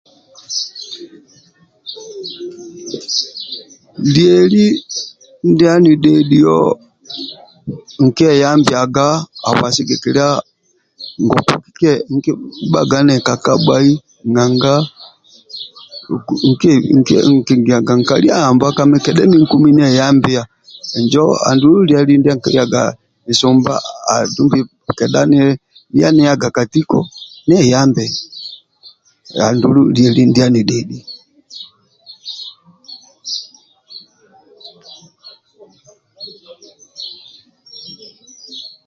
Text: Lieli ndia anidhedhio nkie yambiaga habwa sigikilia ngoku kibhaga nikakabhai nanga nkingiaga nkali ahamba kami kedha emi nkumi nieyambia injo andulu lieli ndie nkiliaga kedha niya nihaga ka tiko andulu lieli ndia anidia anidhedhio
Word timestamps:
Lieli 4.13 4.65
ndia 5.49 5.71
anidhedhio 5.75 6.57
nkie 8.05 8.31
yambiaga 8.41 9.07
habwa 9.45 9.67
sigikilia 9.75 10.27
ngoku 11.25 11.55
kibhaga 12.23 12.97
nikakabhai 13.07 13.91
nanga 14.33 14.73
nkingiaga 17.39 17.93
nkali 17.99 18.27
ahamba 18.37 18.67
kami 18.77 18.97
kedha 19.03 19.21
emi 19.25 19.37
nkumi 19.43 19.69
nieyambia 19.77 20.41
injo 20.99 21.25
andulu 21.49 21.79
lieli 21.89 22.13
ndie 22.19 22.33
nkiliaga 22.35 22.81
kedha 24.97 25.21
niya 25.29 26.09
nihaga 26.15 26.47
ka 26.55 26.63
tiko 26.71 26.99
andulu 29.47 29.81
lieli 29.95 30.21
ndia 30.29 30.45
anidia 30.45 30.45
anidhedhio 30.49 31.05